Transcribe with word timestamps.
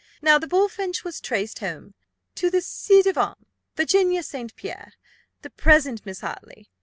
Now 0.19 0.39
the 0.39 0.47
bullfinch 0.47 1.03
was 1.03 1.21
traced 1.21 1.59
home 1.59 1.93
to 2.33 2.49
the 2.49 2.59
ci 2.59 3.03
devant 3.03 3.37
Virginia 3.75 4.23
St. 4.23 4.55
Pierre, 4.55 4.93
the 5.43 5.51
present 5.51 6.03
Miss 6.07 6.21
Hartley. 6.21 6.71